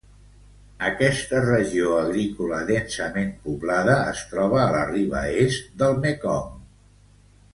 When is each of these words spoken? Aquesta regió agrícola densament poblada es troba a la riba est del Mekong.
Aquesta 0.85 1.41
regió 1.43 1.91
agrícola 1.97 2.61
densament 2.69 3.29
poblada 3.45 3.99
es 4.15 4.23
troba 4.33 4.59
a 4.63 4.71
la 4.77 4.81
riba 4.93 5.23
est 5.45 5.69
del 5.83 6.01
Mekong. 6.07 6.49